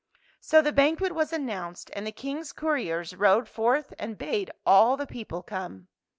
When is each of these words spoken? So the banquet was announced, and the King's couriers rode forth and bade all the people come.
So 0.39 0.63
the 0.63 0.71
banquet 0.71 1.11
was 1.13 1.31
announced, 1.31 1.91
and 1.93 2.07
the 2.07 2.11
King's 2.11 2.53
couriers 2.53 3.15
rode 3.15 3.47
forth 3.47 3.93
and 3.99 4.17
bade 4.17 4.49
all 4.65 4.97
the 4.97 5.05
people 5.05 5.43
come. 5.43 5.89